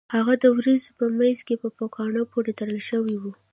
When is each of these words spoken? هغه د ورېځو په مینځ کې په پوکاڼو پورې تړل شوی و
هغه 0.15 0.33
د 0.43 0.45
ورېځو 0.57 0.89
په 0.99 1.05
مینځ 1.17 1.39
کې 1.47 1.55
په 1.61 1.67
پوکاڼو 1.77 2.21
پورې 2.33 2.51
تړل 2.59 2.79
شوی 2.89 3.15
و 3.19 3.23